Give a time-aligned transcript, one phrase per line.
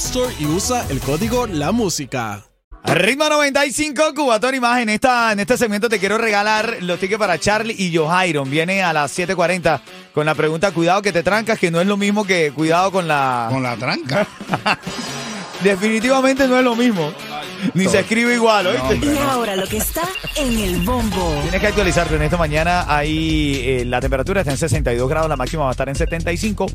[0.00, 2.42] Store y usa el código La Música.
[2.84, 4.80] Ritmo 95, Cubatón y más.
[4.80, 8.48] En, esta, en este segmento te quiero regalar los tickets para Charlie y Johairon.
[8.50, 9.80] Viene a las 7.40
[10.14, 13.06] con la pregunta, cuidado que te trancas, que no es lo mismo que cuidado con
[13.06, 13.48] la...
[13.50, 14.26] Con la tranca.
[15.62, 17.12] Definitivamente no es lo mismo.
[17.74, 19.06] Ni se escribe igual, ¿oíste?
[19.06, 21.38] Y ahora lo que está en el bombo.
[21.42, 22.14] Tienes que actualizarte.
[22.14, 25.72] En esta mañana ahí eh, la temperatura está en 62 grados, la máxima va a
[25.72, 26.66] estar en 75.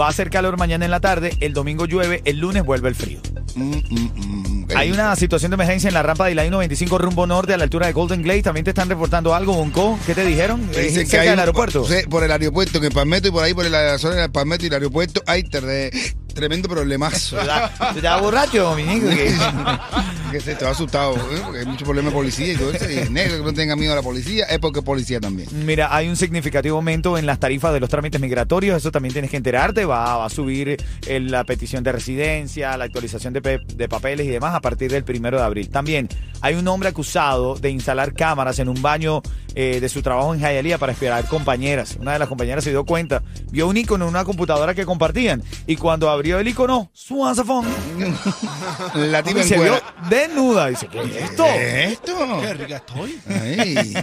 [0.00, 2.94] Va a hacer calor mañana en la tarde, el domingo llueve, el lunes vuelve el
[2.94, 3.20] frío.
[3.54, 4.66] Mm, mm, mm.
[4.76, 7.64] Hay una situación de emergencia en la rampa de la I-95 rumbo norte a la
[7.64, 8.42] altura de Golden Glade.
[8.42, 9.98] También te están reportando algo, Bonco.
[10.06, 10.60] ¿Qué te dijeron?
[10.70, 11.84] Me dicen Eh, que cerca hay del aeropuerto.
[12.08, 14.68] por el aeropuerto, en el Palmetto y por ahí por la zona del Palmetto y
[14.68, 15.90] el aeropuerto hay tre-
[16.34, 17.36] tremendo problemazo.
[17.92, 19.08] ¿Tú estás borracho, Dominico?
[19.08, 19.34] ¿Qué?
[20.30, 21.40] que se te va asustado, ¿eh?
[21.44, 22.88] porque hay mucho problema de policía y todo eso.
[22.90, 25.48] Y es negro que no tenga miedo a la policía, es porque es policía también.
[25.64, 29.30] Mira, hay un significativo aumento en las tarifas de los trámites migratorios, eso también tienes
[29.30, 33.88] que enterarte, va, va a subir eh, la petición de residencia, la actualización de, de
[33.88, 35.68] papeles y demás a partir del primero de abril.
[35.68, 36.08] También
[36.40, 39.22] hay un hombre acusado de instalar cámaras en un baño
[39.54, 41.96] eh, de su trabajo en Hialeah para esperar compañeras.
[42.00, 45.42] Una de las compañeras se dio cuenta, vio un icono en una computadora que compartían
[45.66, 47.66] y cuando abrió el icono, su azafón,
[48.94, 49.94] La tipa se vio cuera.
[50.28, 50.68] Desnuda.
[50.68, 51.44] Dice, ¿qué es esto?
[51.44, 52.40] ¿Qué es esto?
[52.40, 53.18] Qué rica estoy.
[53.28, 53.94] Ay.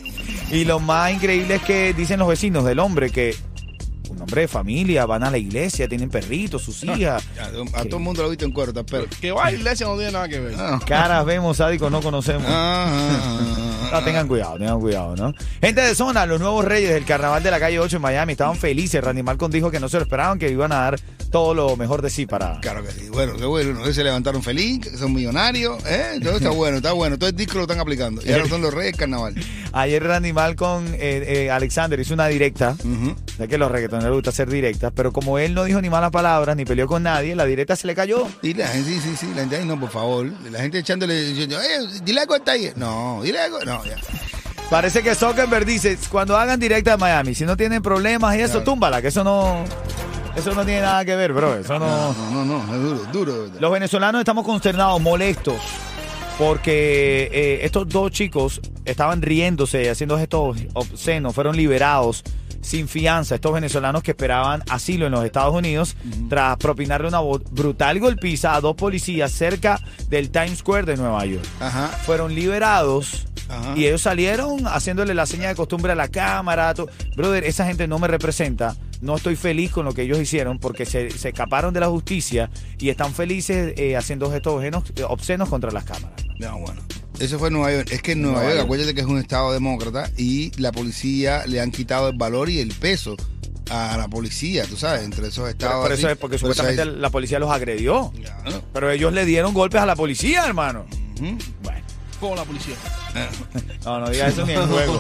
[0.52, 3.36] Y lo más increíble es que dicen los vecinos del hombre que
[4.10, 7.24] un hombre de familia, van a la iglesia, tienen perritos, sus hijas.
[7.40, 9.06] A, a todo el mundo lo he visto en cuero, pero.
[9.22, 10.56] Que va a la iglesia no tiene nada que ver.
[10.58, 12.44] Ah, Caras vemos, sádicos no conocemos.
[12.48, 15.34] ah, ah, No, tengan cuidado, tengan cuidado, ¿no?
[15.62, 18.56] Gente de zona, los nuevos reyes del carnaval de la calle 8 en Miami estaban
[18.56, 19.04] felices.
[19.04, 21.00] Randy Malcolm dijo que no se lo esperaban, que iban a dar
[21.30, 22.60] todo lo mejor de sí para.
[22.62, 23.10] Claro que sí.
[23.10, 23.74] Bueno, qué bueno.
[23.74, 23.92] ¿no?
[23.92, 25.84] Se levantaron feliz, que son millonarios.
[25.86, 26.20] ¿eh?
[26.24, 27.18] Todo está bueno, está bueno.
[27.18, 28.22] Todo el disco lo están aplicando.
[28.26, 29.36] Y ahora son los reyes del carnaval.
[29.74, 32.76] Ayer Randy Malcolm, eh, eh, Alexander hizo una directa.
[32.80, 33.16] Ujú.
[33.38, 36.12] Ya que los reggaetoneros les gusta hacer directas, pero como él no dijo ni malas
[36.12, 38.28] palabras, ni peleó con nadie, la directa se le cayó.
[38.42, 40.32] Y la gente, sí, sí, sí, la gente, no, por favor.
[40.50, 42.72] La gente echándole, diciendo, eh, dile algo está ahí.
[42.76, 43.60] No, dile algo.
[43.64, 43.96] No, ya.
[44.70, 48.64] Parece que Zuckerberg dice, cuando hagan directa de Miami, si no tienen problemas y eso,
[48.64, 49.64] túmbala, que eso no...
[50.36, 51.56] Eso no tiene nada que ver, bro.
[51.56, 52.14] Eso no...
[52.14, 53.42] No, no, no, es duro, duro.
[53.44, 53.60] verdad.
[53.60, 55.56] Los venezolanos estamos consternados, molestos,
[56.38, 62.24] porque eh, estos dos chicos estaban riéndose y haciendo gestos obscenos, fueron liberados
[62.62, 63.36] sin fianza.
[63.36, 65.96] Estos venezolanos que esperaban asilo en los Estados Unidos
[66.30, 71.46] tras propinarle una brutal golpiza a dos policías cerca del Times Square de Nueva York.
[71.62, 71.88] Ajá.
[71.88, 73.26] Fueron liberados.
[73.50, 73.74] Ajá.
[73.78, 76.74] Y ellos salieron haciéndole la seña de costumbre a la cámara.
[76.74, 78.76] to- Brother, esa gente no me representa.
[79.02, 82.50] No estoy feliz con lo que ellos hicieron porque se, se escaparon de la justicia
[82.80, 86.12] y están felices eh, haciendo gestos obscenos, obscenos contra las cámaras.
[86.40, 86.82] No, bueno.
[87.20, 87.90] Eso fue en Nueva York.
[87.92, 88.66] Es que en Nueva, Nueva York, York.
[88.66, 92.60] acuérdate que es un estado demócrata y la policía le han quitado el valor y
[92.60, 93.16] el peso
[93.70, 95.84] a la policía, tú sabes, entre esos Pero estados.
[95.84, 96.02] por así.
[96.02, 98.12] eso es porque Por supuestamente es- la policía los agredió.
[98.74, 100.86] Pero ellos le dieron golpes a la policía, hermano.
[101.20, 101.82] Bueno,
[102.20, 102.76] Con la policía.
[103.86, 105.00] no, no digas eso ni en juego.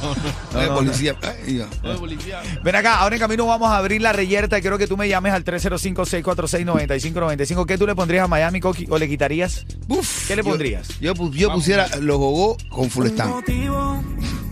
[0.54, 0.76] No, Eh, no, no.
[0.76, 1.16] policía.
[1.22, 1.68] Ay, ya.
[1.84, 2.42] No de policía.
[2.64, 4.60] Ven acá, ahora en camino vamos a abrir la reyerta.
[4.62, 7.66] Quiero que tú me llames al 305-646-9595.
[7.66, 9.66] ¿Qué tú le pondrías a Miami Coqui, o le quitarías?
[9.88, 10.88] Uf, ¿Qué le pondrías?
[11.00, 13.30] Yo, yo pusiera los gogó con full stand.
[13.32, 14.04] motivo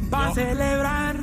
[0.09, 1.15] para celebrar.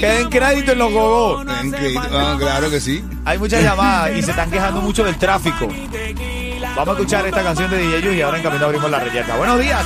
[0.00, 3.02] Que den crédito en los que- ah, claro que sí.
[3.24, 5.68] Hay muchas llamadas y se están quejando mucho del tráfico.
[6.74, 9.36] Vamos a escuchar esta canción de DJ y ahora en camino abrimos la reyerta.
[9.36, 9.84] Buenos días.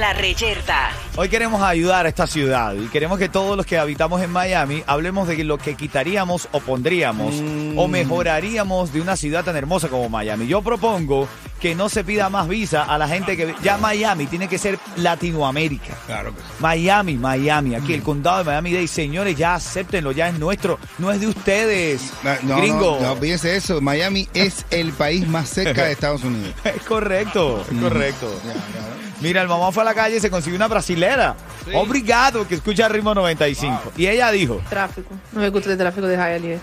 [0.00, 0.90] La reyerta.
[1.16, 4.82] Hoy queremos ayudar a esta ciudad y queremos que todos los que habitamos en Miami
[4.86, 7.34] hablemos de lo que quitaríamos o pondríamos
[7.76, 10.46] o mejoraríamos de una ciudad tan hermosa como Miami.
[10.46, 11.28] Yo propongo
[11.60, 14.78] que no se pida más visa a la gente que ya Miami tiene que ser
[14.96, 15.94] Latinoamérica.
[16.06, 16.46] Claro que sí.
[16.60, 21.20] Miami, Miami, aquí el condado de Miami-Dade, señores, ya acéptenlo, ya es nuestro, no es
[21.20, 22.98] de ustedes, No, no, gringo.
[23.02, 23.82] No, no, fíjense eso.
[23.82, 26.54] Miami es el país más cerca de Estados Unidos.
[26.64, 28.40] Es correcto, es correcto.
[28.46, 28.99] Ya, ya.
[29.20, 31.36] Mira, el mamá fue a la calle y se consiguió una brasilera.
[31.74, 33.92] Obrigado que escucha ritmo 95.
[33.96, 35.14] Y ella dijo, Tráfico.
[35.32, 36.58] No me gusta el tráfico de Hialeah.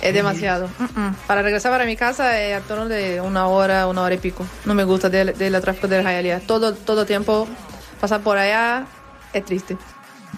[0.00, 0.68] Es demasiado.
[0.78, 1.14] Mm-mm.
[1.26, 4.44] Para regresar para mi casa es a torno de una hora, una hora y pico.
[4.64, 6.40] No me gusta del, del tráfico de Hialeah.
[6.40, 7.46] Todo, todo tiempo
[8.00, 8.86] pasar por allá
[9.32, 9.76] es triste.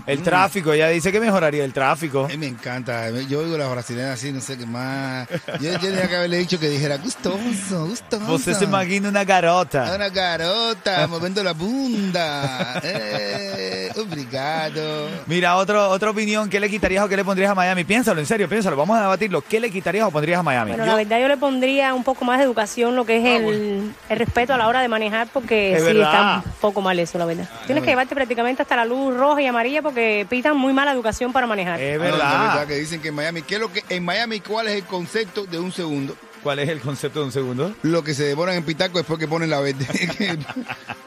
[0.07, 2.29] El tráfico, ella dice que mejoraría el tráfico.
[2.39, 3.11] Me encanta.
[3.11, 5.29] Yo oigo las brasileñas así, no sé qué más.
[5.61, 8.25] Yo, tenía que haberle dicho que dijera gustoso, gustoso.
[8.27, 9.95] Você se imagina una garota.
[9.95, 12.81] Una garota moviendo la bunda.
[12.83, 15.09] Eh, obrigado.
[15.27, 17.85] Mira, otro, otra opinión, ¿qué le quitarías o qué le pondrías a Miami?
[17.85, 19.43] Piénsalo, en serio, piénsalo, vamos a debatirlo.
[19.43, 20.71] ¿Qué le quitarías o pondrías a Miami?
[20.73, 23.25] Bueno, Yo- la verdad yo le pondría un poco más de educación, lo que es
[23.43, 26.39] el, el respeto a la hora de manejar, porque Es sí, verdad.
[26.39, 27.49] está un poco mal eso, la verdad.
[27.67, 31.33] Tienes que llevarte prácticamente hasta la luz roja y amarilla porque pitan muy mala educación
[31.33, 31.81] para manejar.
[31.81, 32.49] es Ah, no, verdad.
[32.51, 34.85] verdad que dicen que en Miami, ¿qué es lo que en Miami cuál es el
[34.85, 36.17] concepto de un segundo?
[36.45, 37.75] ¿Cuál es el concepto de un segundo?
[37.83, 39.87] Lo que se demoran en pitar después que ponen la verde.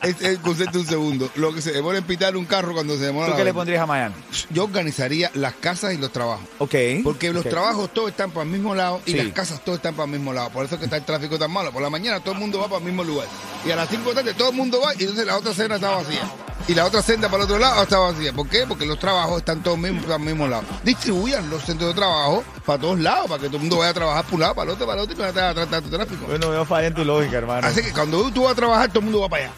[0.01, 1.30] es el concepto de un segundo.
[1.36, 3.51] Lo que se demora en pitar un carro cuando se demora ¿Tú la qué le
[3.51, 3.56] verde.
[3.60, 4.16] pondrías a Miami?
[4.50, 6.44] Yo organizaría las casas y los trabajos.
[6.57, 6.74] Ok.
[7.04, 9.18] Porque los trabajos todos están para el mismo lado y Sí.
[9.18, 10.50] las casas todos están para el mismo lado.
[10.50, 11.72] Por eso es que está el tráfico tan malo.
[11.72, 13.28] Por la mañana todo el mundo va para el mismo lugar.
[13.63, 15.54] Y a las 5 de la tarde todo el mundo va y entonces la otra
[15.54, 16.22] senda está vacía.
[16.68, 18.34] Y la otra senda para el otro lado está vacía.
[18.34, 18.66] ¿Por qué?
[18.68, 20.64] Porque los trabajos están todos mismos, el mismo lado.
[20.84, 23.94] Distribuyan los centros de trabajo para todos lados, para que todo el mundo vaya a
[23.94, 26.25] trabajar por un lado, para el otro, para el otro y no haya tanto tráfico.
[26.28, 27.66] Bueno, veo falla en tu lógica, hermano.
[27.66, 29.54] Así que cuando tú vas a trabajar, todo el mundo va para allá.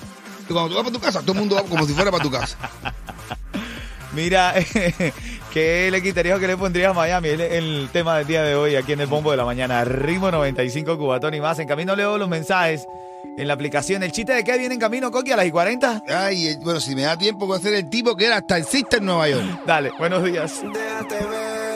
[0.48, 2.24] Y cuando tú vas para tu casa, todo el mundo va como si fuera para
[2.24, 2.58] tu casa.
[4.14, 4.54] Mira,
[5.54, 7.30] ¿qué le quitarías o qué le pondrías a Miami?
[7.30, 9.84] Es el tema del día de hoy aquí en el Bombo de la Mañana.
[9.84, 11.58] Ritmo 95, Cubatón y más.
[11.58, 12.86] En camino leo los mensajes
[13.42, 14.04] en la aplicación.
[14.04, 16.04] ¿El chiste de qué viene en camino, Coqui, a las y 40?
[16.10, 18.98] Ay, eh, bueno, si me da tiempo, voy a ser el tipo que era taxista
[18.98, 19.62] en Nueva York.
[19.66, 20.62] Dale, buenos días.
[20.62, 21.70] Déjate ver.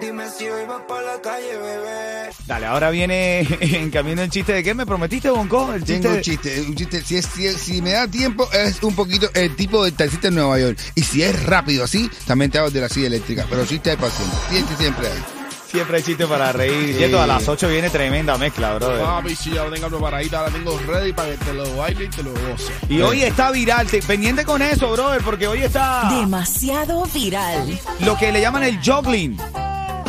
[0.00, 2.30] Dime si hoy vas para la calle, bebé.
[2.46, 5.72] Dale, ahora viene en camino el chiste de qué me prometiste, Bonco.
[5.72, 7.00] El chiste Tengo un de- chiste, un chiste.
[7.02, 10.28] Si, es, si, es- si me da tiempo, es un poquito el tipo del taxista
[10.28, 10.78] en Nueva York.
[10.96, 13.46] Y si es rápido así, también te hago de la silla eléctrica.
[13.48, 14.36] Pero chiste hay paciente.
[14.50, 15.43] Siempre, siempre hay.
[15.74, 16.96] Siempre hay chiste para reír.
[16.96, 19.00] Quieto, a las 8 viene tremenda mezcla, brother.
[19.02, 22.08] Papi, si ya lo tengo preparadita, la tengo ready para que te lo baile y
[22.08, 22.72] te lo goce.
[22.88, 23.88] Y hoy está viral.
[23.88, 27.76] te- Pendiente con eso, brother, porque hoy está Demasiado viral.
[28.00, 29.36] lo que le llaman el juggling.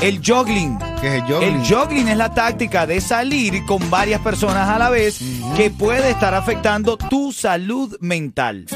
[0.02, 0.78] El juggling.
[1.02, 1.56] ¿Qué es el jogging?
[1.56, 5.18] El juggling es la táctica de salir con varias personas a la vez
[5.58, 8.68] que puede estar afectando tu salud mental.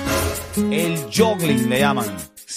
[0.56, 2.07] El juggling le llaman.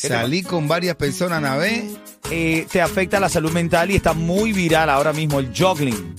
[0.01, 1.85] ¿Qué te Salí con varias personas a la vez.
[2.31, 6.15] eh, te afecta la salud mental y está muy viral ahora mismo el juggling.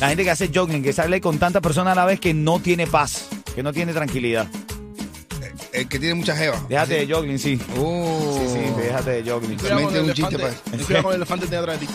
[0.00, 2.60] La gente que hace juggling, que sale con tantas personas a la vez que no
[2.60, 4.46] tiene paz, que no tiene tranquilidad.
[5.78, 6.60] El que tiene mucha jeva.
[6.68, 7.60] Déjate de juggling, sí.
[7.78, 8.36] Oh.
[8.42, 9.58] Sí, sí, déjate de juggling.
[9.58, 10.84] Cuidado con Mente el un chiste elefante.
[10.84, 11.92] Cuidado con el elefante de atrás de ti.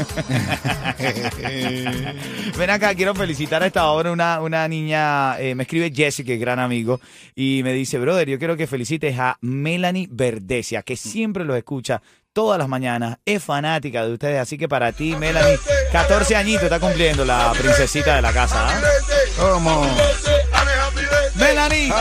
[2.58, 6.36] Ven acá, quiero felicitar a esta hora una, una niña, eh, me escribe Jessie, que
[6.36, 7.02] es gran amigo,
[7.36, 12.02] y me dice, brother, yo quiero que felicites a Melanie Verdesia, que siempre los escucha
[12.32, 15.60] todas las mañanas, es fanática de ustedes, así que para ti, Melanie,
[15.92, 18.66] 14 añitos está cumpliendo la princesita de la casa.
[18.70, 18.82] ¿ah?
[19.38, 19.86] ¿Cómo?
[21.36, 21.92] Melanie,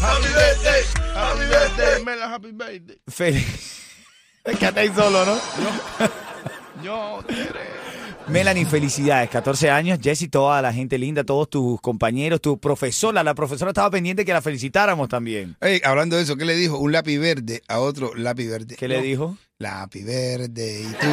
[0.00, 0.82] Happy birthday,
[1.14, 2.98] happy birthday, Mela, happy birthday.
[3.06, 3.36] fel-
[4.44, 5.38] es que ahí solo, ¿no?
[6.82, 7.70] Yo creo.
[8.28, 9.98] Melanie, felicidades, 14 años.
[10.00, 13.24] Jessie, toda la gente linda, todos tus compañeros, tu profesora.
[13.24, 15.56] La profesora estaba pendiente que la felicitáramos también.
[15.60, 16.78] Ey, hablando de eso, ¿qué le dijo?
[16.78, 18.76] Un lápiz verde a otro lápiz verde.
[18.76, 19.02] ¿Qué le No.
[19.02, 19.36] dijo?
[19.60, 21.06] Lápiz verde y tú.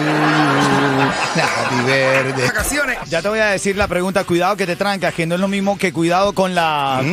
[1.36, 2.46] lápiz verde.
[2.46, 2.98] Vacaciones.
[3.10, 5.50] Ya te voy a decir la pregunta, cuidado que te trancas, que no es lo
[5.50, 7.04] mismo que cuidado con la...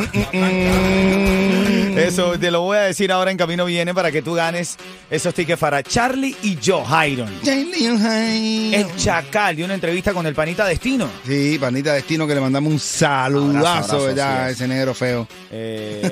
[1.97, 4.77] Eso, te lo voy a decir ahora en camino viene para que tú ganes
[5.09, 7.29] esos tickets para Charlie y yo, Jairon.
[7.45, 11.09] El Chacal dio una entrevista con el panita Destino.
[11.27, 14.43] Sí, panita Destino, que le mandamos un saludazo, Abrazo, abrazo, ¿verdad?
[14.43, 14.55] así es.
[14.55, 15.27] Ese negro feo.
[15.51, 16.09] Eh,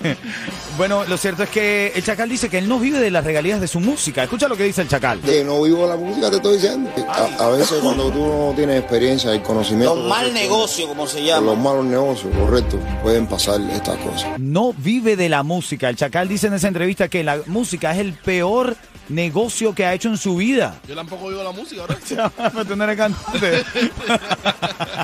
[0.76, 3.60] bueno, lo cierto es que el Chacal dice que él no vive de las regalías
[3.60, 4.22] de su música.
[4.22, 5.20] Escucha lo que dice el Chacal.
[5.20, 6.90] Que no vivo la música, te estoy diciendo.
[7.08, 9.94] A, a veces cuando tú no tienes experiencia y conocimiento...
[9.94, 11.46] Los mal negocios, como se llama.
[11.46, 14.38] los malos negocios, correcto, pueden pasar estas cosas.
[14.38, 15.88] no vive de la música.
[15.88, 18.76] El Chacal dice en esa entrevista que la música es el peor
[19.08, 20.80] negocio que ha hecho en su vida.
[20.88, 22.64] Yo tampoco oigo la música, ¿verdad?
[22.68, 23.64] Tú no eres cantante.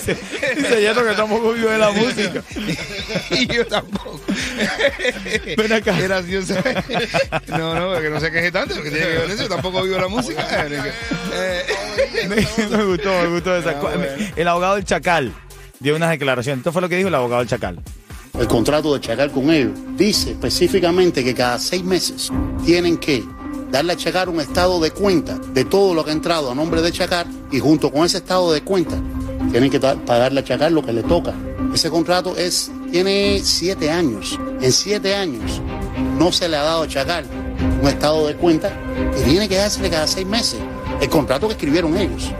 [0.56, 2.42] Dice Yeto que tampoco vive de la música.
[3.30, 4.20] y yo tampoco.
[5.56, 5.96] Ven acá.
[5.96, 6.54] Qué gracioso.
[7.48, 9.42] no, no, que no se queje tanto, que tiene que ver eso.
[9.44, 10.66] Yo tampoco vivo la música.
[12.28, 13.70] Me, gustó, me gustó esa.
[13.70, 14.04] Ah, bueno.
[14.36, 15.32] El abogado del Chacal
[15.80, 16.58] dio unas declaraciones.
[16.58, 17.82] Esto fue lo que dijo el abogado del Chacal.
[18.38, 22.32] El contrato de Chacal con ellos dice específicamente que cada seis meses
[22.64, 23.22] tienen que
[23.70, 26.82] darle a Chacal un estado de cuenta de todo lo que ha entrado a nombre
[26.82, 28.96] de Chacal y junto con ese estado de cuenta
[29.50, 31.34] tienen que pagarle a Chacal lo que le toca.
[31.72, 34.38] Ese contrato es tiene siete años.
[34.60, 35.60] En siete años
[36.18, 37.24] no se le ha dado a Chacal
[37.80, 38.72] un estado de cuenta
[39.18, 40.60] y tiene que dársele cada seis meses
[41.00, 42.30] el contrato que escribieron ellos.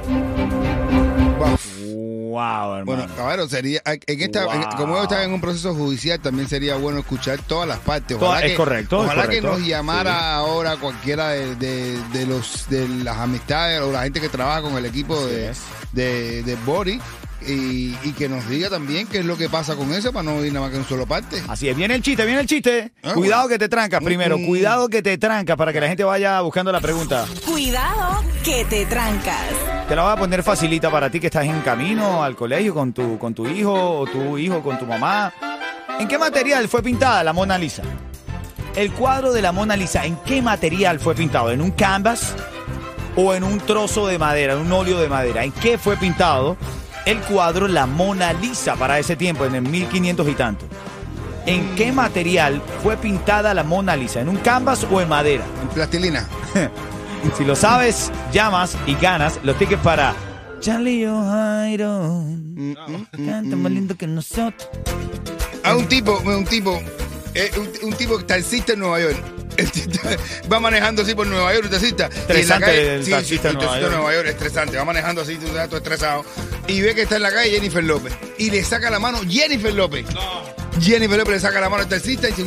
[2.34, 2.84] Wow, hermano.
[2.84, 4.76] Bueno, caballero, sería, en esta, en- Wow.
[4.76, 8.16] como ellos están en un proceso judicial, también sería bueno escuchar todas las partes.
[8.20, 9.50] Ojalá es que, correcto, es Ojalá correcto.
[9.52, 14.20] que nos llamara ahora cualquiera de, de- de los de las amistades o la gente
[14.20, 15.60] que trabaja con el equipo de, es.
[15.92, 17.00] de, de Bori
[17.46, 20.42] y, y que nos diga también qué es lo que pasa con eso para no
[20.44, 21.42] ir nada más que en solo parte.
[21.46, 22.90] Así es, viene el chiste, viene el chiste.
[23.02, 23.48] Ah, cuidado bueno.
[23.54, 24.46] que te trancas primero, Mm.
[24.46, 27.26] cuidado que te trancas para que la gente vaya buscando la pregunta.
[27.46, 29.44] Cuidado que te trancas.
[29.88, 32.94] Te la voy a poner facilita para ti que estás en camino al colegio con
[32.94, 35.30] tu, con tu hijo o tu hijo con tu mamá.
[36.00, 37.82] ¿En qué material fue pintada la Mona Lisa?
[38.74, 41.50] El cuadro de la Mona Lisa, ¿en qué material fue pintado?
[41.50, 42.34] ¿En un canvas
[43.14, 45.44] o en un trozo de madera, en un óleo de madera?
[45.44, 46.56] ¿En qué fue pintado
[47.04, 50.64] el cuadro La Mona Lisa para ese tiempo, en el 1500 y tanto?
[51.44, 54.22] ¿En qué material fue pintada la Mona Lisa?
[54.22, 55.44] ¿En un canvas o en madera?
[55.60, 56.26] En plastilina.
[57.36, 60.14] Si lo sabes, llamas y ganas los tickets para
[60.60, 62.24] Charlie O'Hairo.
[63.12, 64.68] Canta más lindo que nosotros.
[65.62, 66.80] A un tipo, un tipo,
[67.34, 69.16] eh, un, un tipo taxista en Nueva York.
[70.52, 72.04] Va manejando así por Nueva York, un taxista.
[72.04, 73.92] y en la Estresante calle- el sí, taxista sí, en el Nueva York.
[73.94, 74.76] Nueva York, estresante.
[74.76, 76.24] Va manejando así, tú estás todo estresado.
[76.66, 78.12] Y ve que está en la calle Jennifer López.
[78.38, 80.06] Y le saca la mano Jennifer López.
[80.80, 82.44] Jennifer López le saca la mano al taxista y dice,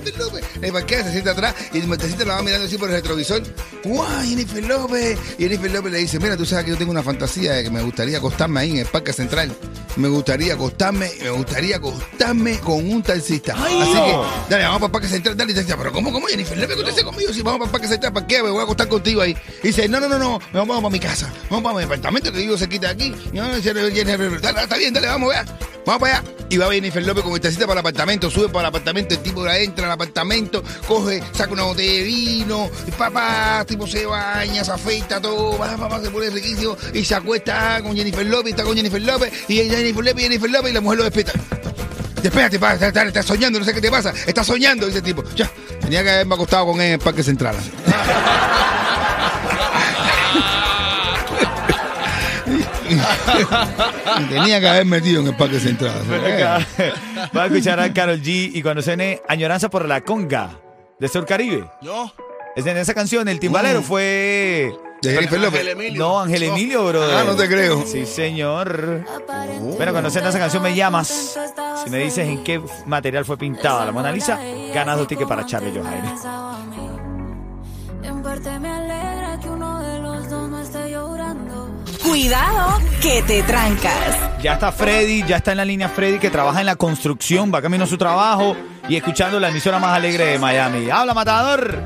[0.00, 0.44] Jennifer López.
[0.60, 3.42] Le parquea, se sienta atrás y el taxista la va mirando así por el retrovisor.
[3.84, 5.18] ¡Wow, Jennifer López!
[5.38, 7.70] Y Jennifer López le dice, mira, tú sabes que yo tengo una fantasía de que
[7.70, 9.54] me gustaría acostarme ahí en el Parque Central.
[9.96, 13.54] Me gustaría acostarme, me gustaría acostarme con un taxista.
[13.56, 14.04] Ay, Así no.
[14.04, 17.04] que, dale, vamos para el Parque Central, dale, taxista, pero ¿cómo, cómo, Jennifer López, acostese
[17.04, 17.32] conmigo?
[17.32, 18.42] Si vamos para el Parque Central, ¿para qué?
[18.42, 19.36] Me voy a acostar contigo ahí.
[19.62, 22.32] Y dice, no, no, no, no, vamos, vamos para mi casa, vamos para mi apartamento
[22.32, 23.14] que vivo cerquita de aquí.
[23.32, 25.44] No, dice Jennifer López, dale, está bien, dale, vamos, vea.
[25.84, 26.39] Vamos para allá.
[26.50, 29.20] Y va Jennifer López con el taxista para el apartamento, sube para el apartamento, el
[29.20, 34.64] tipo entra al apartamento, coge, saca una botella de vino, y papá, tipo se baña,
[34.64, 38.64] se afeita todo, va, papá, se pone riquísimo y se acuesta con Jennifer López, está
[38.64, 41.32] con Jennifer López, y Jennifer López, Jennifer López, y la mujer lo despierta.
[42.20, 44.12] Despégate, pa, estás está, está soñando, no sé qué te pasa.
[44.26, 45.24] Estás soñando, dice el tipo.
[45.34, 47.56] Ya, tenía que haberme acostado con él en el Parque Central.
[54.28, 56.02] tenía que haber metido en el Parque Central.
[57.36, 60.58] Va a escuchar a Carol G y cuando suene Añoranza por la Conga
[60.98, 61.68] de Sur Caribe.
[61.82, 62.12] No.
[62.56, 64.72] Es en esa canción, el timbalero fue.
[65.02, 65.60] De Jennifer López.
[65.60, 65.98] Ángel Emilio.
[65.98, 67.02] No, Ángel Emilio, bro.
[67.02, 67.86] Ah, no te creo.
[67.86, 69.04] Sí, señor.
[69.76, 71.38] Bueno, cuando suena esa canción me llamas.
[71.82, 74.38] Si me dices en qué material fue pintada la Mona Lisa,
[74.74, 76.08] ganas dos tickets para Charlie Johaire.
[78.02, 81.09] En parte me alegra que uno de los dos no esté llorando.
[82.20, 84.42] Cuidado que te trancas.
[84.42, 87.62] Ya está Freddy, ya está en la línea Freddy que trabaja en la construcción, va
[87.62, 88.54] camino a su trabajo
[88.90, 90.90] y escuchando la emisora más alegre de Miami.
[90.90, 91.82] ¡Habla, matador!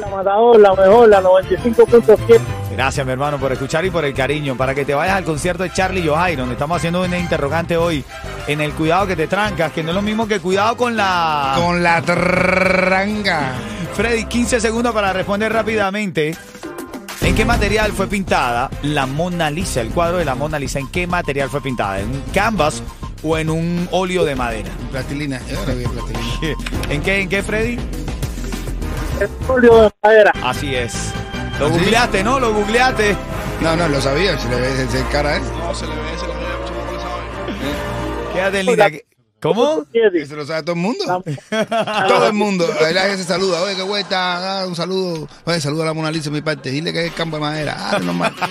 [0.00, 2.40] La Matador, la mejor, la 95.7.
[2.70, 4.56] Gracias, mi hermano, por escuchar y por el cariño.
[4.56, 8.02] Para que te vayas al concierto de Charlie Johairo, donde estamos haciendo una interrogante hoy
[8.46, 11.56] en el cuidado que te trancas, que no es lo mismo que cuidado con la...
[11.56, 13.52] Con la tranca.
[13.92, 16.34] Freddy, 15 segundos para responder rápidamente.
[17.22, 20.78] ¿En qué material fue pintada la Mona Lisa, el cuadro de la Mona Lisa?
[20.78, 22.00] ¿En qué material fue pintada?
[22.00, 22.82] ¿En un canvas
[23.22, 24.70] o en un óleo de madera?
[24.90, 25.40] Plastilina.
[25.48, 26.56] Yo ahora vi plastilina.
[26.90, 27.78] ¿En qué, en qué, Freddy?
[29.20, 30.32] El óleo de madera.
[30.42, 31.12] Así es.
[31.58, 31.78] Lo ¿Ah, sí?
[31.78, 32.38] googleaste, ¿no?
[32.38, 33.16] Lo googleaste.
[33.60, 34.38] No, no, lo sabía.
[34.38, 35.42] Si le ves ese cara a él.
[35.58, 36.40] No, se le ve, se le ve.
[36.60, 38.32] mucho no le sabe.
[38.34, 38.90] Quédate en línea.
[39.44, 39.84] ¿Cómo?
[39.92, 41.04] Eso lo sabe todo el mundo.
[42.08, 42.66] todo el mundo.
[42.82, 43.60] Ahí la gente se saluda.
[43.60, 44.62] Oye, qué vuelta.
[44.62, 45.28] Ah, un saludo.
[45.44, 46.70] Oye, saluda a la Mona Lisa de mi parte.
[46.70, 47.76] Dile que es el campo de madera.
[47.78, 48.34] Ah, normal.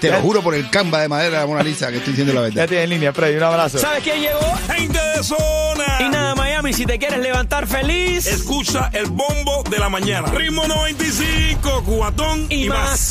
[0.00, 2.34] Te lo juro por el camba de madera de la Mona Lisa que estoy diciendo
[2.34, 2.66] la verdad.
[2.66, 3.36] Quédate en línea, Freddy.
[3.36, 3.78] Un abrazo.
[3.78, 4.40] ¿Sabes quién llegó?
[4.74, 5.84] Gente de zona.
[6.00, 8.26] Y nada, Miami, si te quieres levantar feliz.
[8.26, 10.32] Escucha el bombo de la mañana.
[10.32, 13.08] Ritmo 95, cuatón y, Y más.